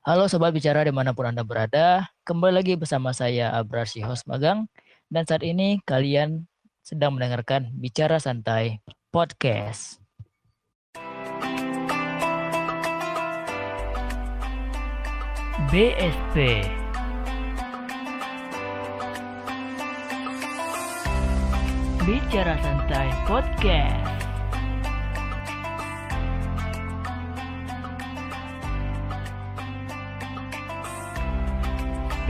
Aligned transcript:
Halo 0.00 0.32
Sobat 0.32 0.56
Bicara 0.56 0.80
di 0.80 0.88
mana 0.88 1.12
pun 1.12 1.28
Anda 1.28 1.44
berada, 1.44 2.08
kembali 2.24 2.64
lagi 2.64 2.72
bersama 2.72 3.12
saya 3.12 3.52
Abrasi 3.52 4.00
host 4.00 4.24
magang, 4.24 4.64
dan 5.12 5.28
saat 5.28 5.44
ini 5.44 5.76
kalian 5.84 6.48
sedang 6.80 7.20
mendengarkan 7.20 7.68
Bicara 7.76 8.16
Santai 8.16 8.80
Podcast. 9.12 10.00
BSP 15.68 16.64
Bicara 22.08 22.56
Santai 22.64 23.08
Podcast 23.28 24.19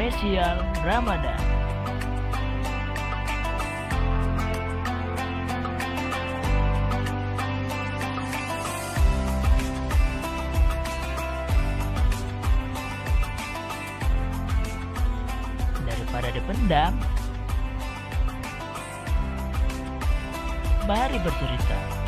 spesial 0.01 0.65
Ramadan. 0.81 1.37
Daripada 15.85 16.33
dipendam, 16.33 16.97
mari 20.89 21.21
bercerita. 21.21 22.00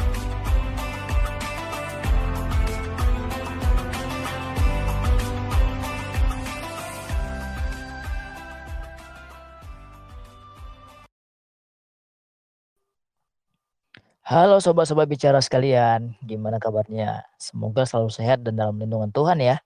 Halo 14.23 14.63
sobat-sobat 14.63 15.11
bicara 15.11 15.43
sekalian, 15.43 16.15
gimana 16.23 16.63
kabarnya? 16.63 17.27
Semoga 17.43 17.83
selalu 17.83 18.07
sehat 18.15 18.47
dan 18.47 18.55
dalam 18.55 18.79
lindungan 18.79 19.11
Tuhan 19.11 19.43
ya. 19.43 19.59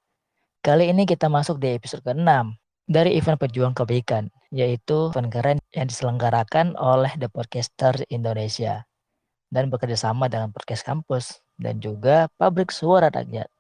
Kali 0.65 0.89
ini 0.89 1.05
kita 1.05 1.29
masuk 1.29 1.61
di 1.61 1.77
episode 1.77 2.01
ke-6 2.01 2.57
dari 2.89 3.21
event 3.21 3.37
Pejuang 3.37 3.77
Kebaikan, 3.77 4.33
yaitu 4.48 5.13
event 5.13 5.29
keren 5.29 5.59
yang 5.77 5.85
diselenggarakan 5.93 6.73
oleh 6.81 7.13
The 7.21 7.29
Podcaster 7.29 8.01
Indonesia 8.09 8.89
dan 9.53 9.69
bekerjasama 9.69 10.33
dengan 10.33 10.48
Podcast 10.57 10.89
Kampus 10.89 11.45
dan 11.61 11.77
juga 11.85 12.33
Pabrik 12.41 12.73
Suara 12.73 13.13
Rakyat. 13.13 13.53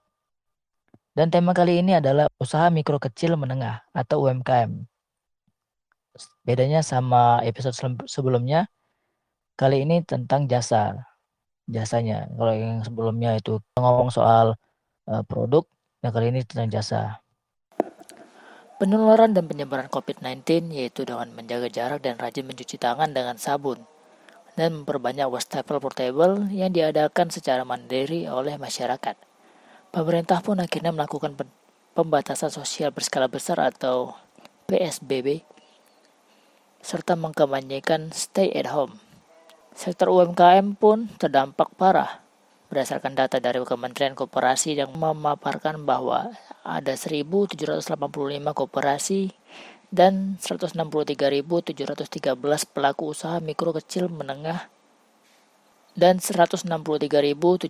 Dan 1.12 1.28
tema 1.28 1.52
kali 1.52 1.84
ini 1.84 2.00
adalah 2.00 2.24
usaha 2.40 2.72
mikro 2.72 2.96
kecil 2.96 3.36
menengah 3.36 3.84
atau 3.92 4.24
UMKM. 4.24 4.88
Bedanya 6.40 6.80
sama 6.80 7.44
episode 7.44 7.76
sebelumnya, 8.08 8.72
Kali 9.56 9.88
ini 9.88 10.04
tentang 10.04 10.44
jasa, 10.44 11.08
jasanya. 11.64 12.28
Kalau 12.28 12.52
yang 12.52 12.84
sebelumnya 12.84 13.40
itu 13.40 13.56
ngomong 13.80 14.12
soal 14.12 14.52
uh, 15.08 15.24
produk, 15.24 15.64
yang 16.04 16.12
kali 16.12 16.28
ini 16.28 16.44
tentang 16.44 16.68
jasa. 16.68 17.24
Penularan 18.76 19.32
dan 19.32 19.48
penyebaran 19.48 19.88
COVID-19 19.88 20.76
yaitu 20.76 21.08
dengan 21.08 21.32
menjaga 21.32 21.72
jarak 21.72 22.04
dan 22.04 22.20
rajin 22.20 22.44
mencuci 22.44 22.76
tangan 22.76 23.16
dengan 23.16 23.40
sabun 23.40 23.80
dan 24.60 24.84
memperbanyak 24.84 25.24
wastafel 25.32 25.80
portable 25.80 26.52
yang 26.52 26.76
diadakan 26.76 27.32
secara 27.32 27.64
mandiri 27.64 28.28
oleh 28.28 28.60
masyarakat. 28.60 29.16
Pemerintah 29.88 30.44
pun 30.44 30.60
akhirnya 30.60 30.92
melakukan 30.92 31.32
pembatasan 31.96 32.52
sosial 32.52 32.92
berskala 32.92 33.32
besar 33.32 33.56
atau 33.64 34.20
PSBB 34.68 35.48
serta 36.84 37.16
mengkampanyekan 37.16 38.12
stay 38.12 38.52
at 38.52 38.68
home 38.68 39.05
Sektor 39.76 40.08
UMKM 40.08 40.72
pun 40.80 41.04
terdampak 41.20 41.68
parah. 41.76 42.24
Berdasarkan 42.72 43.12
data 43.12 43.36
dari 43.36 43.60
Kementerian 43.60 44.16
Koperasi 44.16 44.72
yang 44.72 44.96
memaparkan 44.96 45.84
bahwa 45.84 46.32
ada 46.64 46.96
1.785 46.96 47.92
koperasi 48.56 49.36
dan 49.92 50.40
163.713 50.40 51.76
pelaku 52.72 53.04
usaha 53.12 53.36
mikro 53.44 53.76
kecil 53.76 54.08
menengah 54.08 54.72
dan 55.92 56.24
163.713 56.24 57.68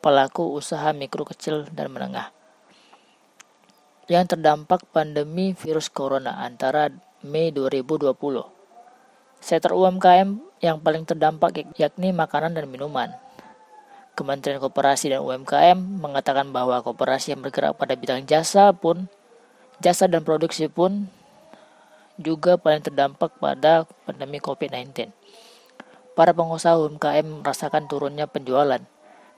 pelaku 0.00 0.44
usaha 0.56 0.88
mikro 0.96 1.28
kecil 1.28 1.68
dan 1.68 1.92
menengah 1.92 2.32
yang 4.08 4.24
terdampak 4.24 4.88
pandemi 4.88 5.52
virus 5.52 5.92
corona 5.92 6.40
antara 6.40 6.88
Mei 7.20 7.52
2020. 7.52 8.55
Sektor 9.46 9.78
UMKM 9.78 10.42
yang 10.58 10.82
paling 10.82 11.06
terdampak 11.06 11.54
yakni 11.78 12.10
makanan 12.10 12.58
dan 12.58 12.66
minuman. 12.66 13.14
Kementerian 14.18 14.58
Koperasi 14.58 15.14
dan 15.14 15.22
UMKM 15.22 16.02
mengatakan 16.02 16.50
bahwa 16.50 16.82
koperasi 16.82 17.30
yang 17.30 17.46
bergerak 17.46 17.78
pada 17.78 17.94
bidang 17.94 18.26
jasa 18.26 18.74
pun 18.74 19.06
jasa 19.78 20.10
dan 20.10 20.26
produksi 20.26 20.66
pun 20.66 21.06
juga 22.18 22.58
paling 22.58 22.90
terdampak 22.90 23.38
pada 23.38 23.86
pandemi 24.02 24.42
COVID-19. 24.42 25.14
Para 26.18 26.34
pengusaha 26.34 26.74
UMKM 26.82 27.46
merasakan 27.46 27.86
turunnya 27.86 28.26
penjualan, 28.26 28.82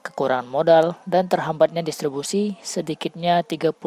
kekurangan 0.01 0.49
modal, 0.49 0.97
dan 1.05 1.29
terhambatnya 1.29 1.85
distribusi 1.85 2.57
sedikitnya 2.65 3.45
39,9 3.45 3.77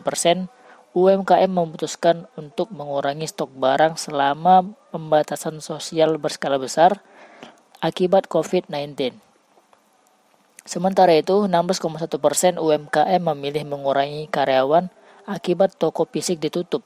persen 0.00 0.48
UMKM 0.90 1.46
memutuskan 1.46 2.26
untuk 2.34 2.74
mengurangi 2.74 3.22
stok 3.30 3.54
barang 3.54 3.94
selama 3.94 4.74
pembatasan 4.90 5.62
sosial 5.62 6.18
berskala 6.18 6.58
besar 6.58 6.98
akibat 7.78 8.26
COVID-19. 8.26 9.14
Sementara 10.66 11.14
itu, 11.14 11.46
16,1 11.46 12.10
persen 12.18 12.58
UMKM 12.58 13.22
memilih 13.22 13.70
mengurangi 13.70 14.26
karyawan 14.26 14.90
akibat 15.30 15.78
toko 15.78 16.10
fisik 16.10 16.42
ditutup. 16.42 16.82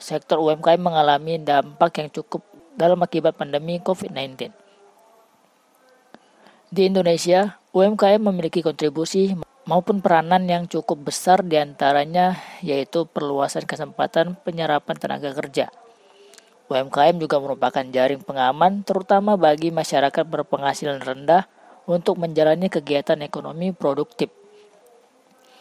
Sektor 0.00 0.40
UMKM 0.40 0.80
mengalami 0.80 1.36
dampak 1.36 2.00
yang 2.00 2.08
cukup 2.08 2.40
dalam 2.72 3.04
akibat 3.04 3.36
pandemi 3.36 3.84
COVID-19. 3.84 4.48
Di 6.72 6.88
Indonesia, 6.88 7.60
UMKM 7.76 8.32
memiliki 8.32 8.64
kontribusi 8.64 9.36
maupun 9.68 10.00
peranan 10.00 10.48
yang 10.48 10.64
cukup 10.64 11.12
besar 11.12 11.44
di 11.44 11.60
antaranya 11.60 12.40
yaitu 12.64 13.04
perluasan 13.04 13.68
kesempatan 13.68 14.36
penyerapan 14.40 14.96
tenaga 14.96 15.36
kerja. 15.36 15.68
UMKM 16.70 17.18
juga 17.18 17.42
merupakan 17.42 17.82
jaring 17.82 18.22
pengaman 18.22 18.86
terutama 18.86 19.34
bagi 19.34 19.74
masyarakat 19.74 20.22
berpenghasilan 20.22 21.02
rendah 21.02 21.50
untuk 21.90 22.16
menjalani 22.22 22.70
kegiatan 22.70 23.18
ekonomi 23.26 23.74
produktif. 23.74 24.30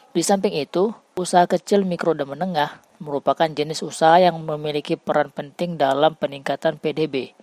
Di 0.09 0.21
samping 0.25 0.57
itu, 0.57 0.93
usaha 1.17 1.45
kecil, 1.45 1.85
mikro, 1.85 2.13
dan 2.13 2.29
menengah 2.29 2.81
merupakan 3.01 3.45
jenis 3.45 3.81
usaha 3.81 4.21
yang 4.21 4.37
memiliki 4.37 4.99
peran 4.99 5.33
penting 5.33 5.79
dalam 5.79 6.13
peningkatan 6.13 6.77
PDB 6.77 7.33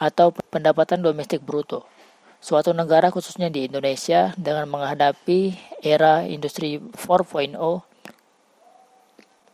atau 0.00 0.32
pendapatan 0.32 1.04
domestik 1.04 1.44
bruto 1.44 1.84
suatu 2.40 2.72
negara 2.72 3.12
khususnya 3.12 3.52
di 3.52 3.68
Indonesia 3.68 4.32
dengan 4.40 4.66
menghadapi 4.72 5.54
era 5.84 6.24
industri 6.24 6.80
4.0 6.80 7.54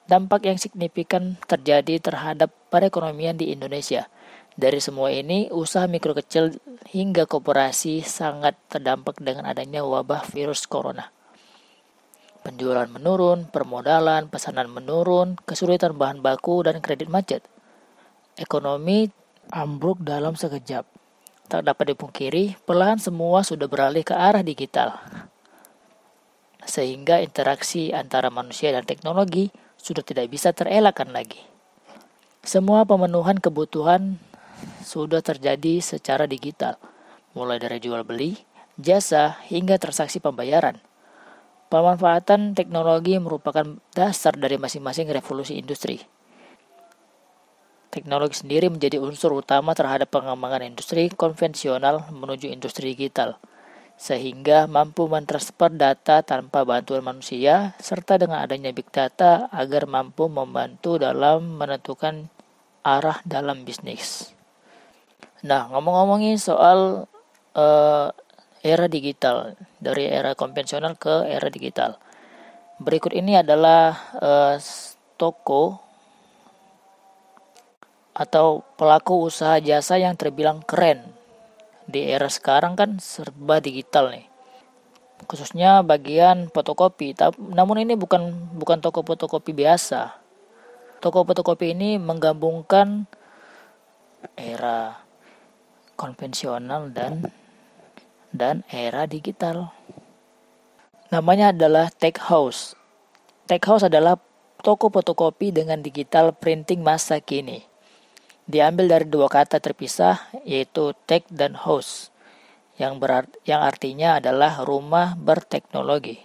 dampak 0.06 0.46
yang 0.46 0.58
signifikan 0.58 1.34
terjadi 1.50 1.98
terhadap 1.98 2.54
perekonomian 2.70 3.34
di 3.34 3.50
Indonesia. 3.50 4.06
Dari 4.56 4.80
semua 4.80 5.12
ini, 5.12 5.52
usaha 5.52 5.84
mikro 5.84 6.16
kecil 6.16 6.56
hingga 6.88 7.28
koperasi 7.28 8.00
sangat 8.00 8.56
terdampak 8.72 9.20
dengan 9.20 9.44
adanya 9.44 9.84
wabah 9.84 10.24
virus 10.32 10.64
corona. 10.64 11.12
Penjualan 12.40 12.88
menurun, 12.88 13.50
permodalan, 13.50 14.30
pesanan 14.30 14.70
menurun, 14.70 15.36
kesulitan 15.44 15.98
bahan 15.98 16.22
baku, 16.22 16.62
dan 16.64 16.78
kredit 16.78 17.10
macet. 17.10 17.42
Ekonomi 18.38 19.10
ambruk 19.50 20.00
dalam 20.00 20.38
sekejap. 20.38 20.86
Tak 21.46 21.62
dapat 21.62 21.94
dipungkiri, 21.94 22.58
perlahan 22.66 22.98
semua 22.98 23.46
sudah 23.46 23.70
beralih 23.70 24.02
ke 24.02 24.10
arah 24.10 24.42
digital. 24.42 24.98
Sehingga 26.66 27.22
interaksi 27.22 27.94
antara 27.94 28.34
manusia 28.34 28.74
dan 28.74 28.82
teknologi 28.82 29.54
sudah 29.78 30.02
tidak 30.02 30.26
bisa 30.26 30.50
terelakkan 30.50 31.14
lagi. 31.14 31.38
Semua 32.42 32.82
pemenuhan 32.82 33.38
kebutuhan 33.38 34.18
sudah 34.82 35.22
terjadi 35.22 35.78
secara 35.78 36.26
digital, 36.26 36.82
mulai 37.30 37.62
dari 37.62 37.78
jual 37.78 38.02
beli, 38.02 38.42
jasa, 38.74 39.38
hingga 39.46 39.78
transaksi 39.78 40.18
pembayaran. 40.18 40.82
Pemanfaatan 41.70 42.58
teknologi 42.58 43.14
merupakan 43.22 43.78
dasar 43.94 44.34
dari 44.34 44.58
masing-masing 44.58 45.06
revolusi 45.14 45.62
industri 45.62 46.15
Teknologi 47.96 48.44
sendiri 48.44 48.68
menjadi 48.68 49.00
unsur 49.00 49.32
utama 49.32 49.72
terhadap 49.72 50.12
pengembangan 50.12 50.68
industri 50.68 51.08
konvensional 51.08 52.04
menuju 52.12 52.52
industri 52.52 52.92
digital. 52.92 53.40
sehingga 53.96 54.68
mampu 54.68 55.08
mentransfer 55.08 55.72
data 55.72 56.20
tanpa 56.20 56.68
bantuan 56.68 57.00
manusia, 57.00 57.72
serta 57.80 58.20
dengan 58.20 58.44
adanya 58.44 58.68
big 58.68 58.92
data 58.92 59.48
agar 59.48 59.88
mampu 59.88 60.28
membantu 60.28 61.00
dalam 61.00 61.56
menentukan 61.56 62.28
arah 62.84 63.24
dalam 63.24 63.64
bisnis. 63.64 64.36
Nah, 65.48 65.72
ngomong-ngomongin 65.72 66.36
soal 66.36 67.08
uh, 67.56 68.08
era 68.60 68.86
digital, 68.86 69.56
dari 69.80 70.04
era 70.04 70.36
konvensional 70.36 70.92
ke 71.00 71.24
era 71.24 71.48
digital. 71.48 71.96
Berikut 72.76 73.16
ini 73.16 73.40
adalah 73.40 73.96
uh, 74.20 74.60
toko 75.16 75.80
atau 78.16 78.64
pelaku 78.80 79.28
usaha 79.28 79.60
jasa 79.60 80.00
yang 80.00 80.16
terbilang 80.16 80.64
keren. 80.64 81.04
Di 81.84 82.08
era 82.08 82.32
sekarang 82.32 82.72
kan 82.72 82.96
serba 82.96 83.60
digital 83.60 84.08
nih. 84.08 84.26
Khususnya 85.28 85.84
bagian 85.84 86.48
fotokopi 86.48 87.12
namun 87.52 87.84
ini 87.84 87.92
bukan 87.92 88.56
bukan 88.56 88.80
toko 88.80 89.04
fotokopi 89.04 89.52
biasa. 89.52 90.16
Toko 91.04 91.28
fotokopi 91.28 91.76
ini 91.76 92.00
menggabungkan 92.00 93.04
era 94.32 94.96
konvensional 95.94 96.88
dan 96.88 97.28
dan 98.32 98.64
era 98.72 99.04
digital. 99.04 99.76
Namanya 101.12 101.52
adalah 101.52 101.92
tech 101.92 102.16
house. 102.18 102.74
Tech 103.46 103.62
house 103.62 103.86
adalah 103.86 104.18
toko 104.64 104.88
fotokopi 104.88 105.52
dengan 105.52 105.84
digital 105.84 106.34
printing 106.34 106.82
masa 106.82 107.22
kini 107.22 107.75
diambil 108.46 108.86
dari 108.86 109.06
dua 109.06 109.26
kata 109.26 109.58
terpisah 109.58 110.30
yaitu 110.46 110.94
tech 111.06 111.26
dan 111.30 111.58
house 111.58 112.14
yang 112.76 113.00
berat, 113.00 113.26
yang 113.48 113.64
artinya 113.64 114.20
adalah 114.20 114.62
rumah 114.62 115.16
berteknologi. 115.16 116.20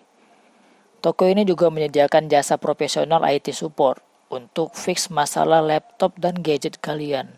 Toko 1.01 1.25
ini 1.25 1.47
juga 1.47 1.71
menyediakan 1.73 2.29
jasa 2.29 2.62
profesional 2.62 3.25
IT 3.25 3.56
support 3.56 4.03
untuk 4.29 4.77
fix 4.77 5.09
masalah 5.09 5.63
laptop 5.63 6.13
dan 6.19 6.39
gadget 6.44 6.77
kalian. 6.77 7.33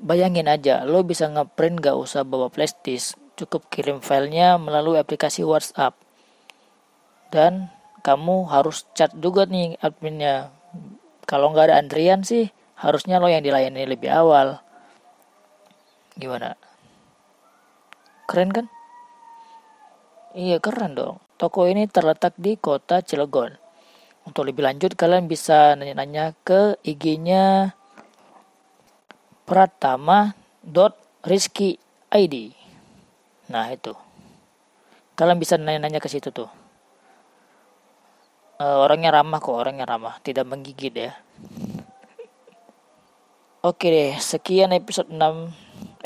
Bayangin 0.00 0.46
aja, 0.46 0.86
lo 0.86 1.02
bisa 1.02 1.26
ngeprint 1.26 1.82
gak 1.82 1.98
usah 1.98 2.22
bawa 2.22 2.46
flash 2.48 2.78
disk, 2.86 3.18
cukup 3.34 3.66
kirim 3.68 3.98
filenya 3.98 4.56
melalui 4.56 4.96
aplikasi 4.96 5.42
WhatsApp. 5.42 5.98
Dan 7.34 7.68
kamu 8.06 8.48
harus 8.48 8.86
chat 8.96 9.12
juga 9.18 9.44
nih 9.44 9.76
adminnya. 9.82 10.54
Kalau 11.26 11.52
nggak 11.52 11.70
ada 11.70 11.76
antrian 11.78 12.22
sih, 12.26 12.50
harusnya 12.80 13.20
lo 13.20 13.28
yang 13.28 13.44
dilayani 13.44 13.84
lebih 13.84 14.08
awal. 14.08 14.56
Gimana? 16.16 16.56
Keren 18.24 18.50
kan? 18.50 18.66
Iya 20.32 20.56
keren 20.64 20.96
dong. 20.96 21.20
Toko 21.36 21.68
ini 21.68 21.84
terletak 21.88 22.36
di 22.40 22.56
kota 22.56 23.04
Cilegon. 23.04 23.52
Untuk 24.24 24.48
lebih 24.48 24.64
lanjut 24.64 24.96
kalian 24.96 25.28
bisa 25.28 25.76
nanya-nanya 25.76 26.36
ke 26.44 26.76
IG-nya 26.84 27.72
pratama 29.48 30.36
dot 30.60 30.96
rizky 31.26 31.76
ID 32.12 32.54
nah 33.50 33.66
itu. 33.66 33.90
Kalian 35.18 35.42
bisa 35.42 35.58
nanya-nanya 35.58 35.98
ke 35.98 36.06
situ 36.06 36.30
tuh. 36.30 36.46
Uh, 38.60 38.86
orangnya 38.86 39.10
ramah 39.10 39.42
kok 39.42 39.56
orangnya 39.56 39.82
ramah. 39.82 40.22
Tidak 40.22 40.46
menggigit 40.46 40.94
ya 40.94 41.12
Oke 43.60 43.92
deh, 43.92 44.16
sekian 44.16 44.72
episode 44.72 45.12
6 45.12 45.20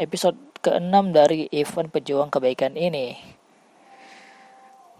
episode 0.03 0.35
ke-6 0.59 1.15
dari 1.15 1.47
event 1.55 1.87
pejuang 1.87 2.27
kebaikan 2.27 2.75
ini. 2.75 3.15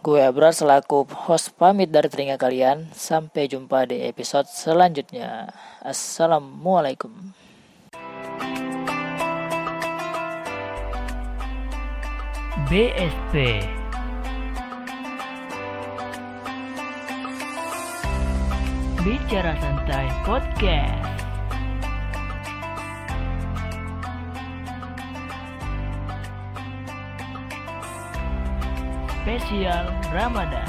Gue 0.07 0.23
Abrar 0.23 0.55
selaku 0.55 1.03
host 1.27 1.51
pamit 1.59 1.91
dari 1.91 2.07
telinga 2.07 2.39
kalian. 2.39 2.95
Sampai 2.95 3.51
jumpa 3.51 3.91
di 3.91 4.07
episode 4.07 4.47
selanjutnya. 4.47 5.51
Assalamualaikum. 5.83 7.35
BSP 12.71 13.67
Bicara 19.03 19.59
Santai 19.59 20.07
Podcast 20.23 21.24
spesial 29.25 29.89
Ramadan. 30.13 30.69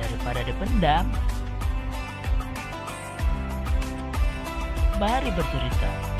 Daripada 0.00 0.40
dipendam, 0.40 1.04
mari 4.96 5.28
bercerita. 5.36 6.17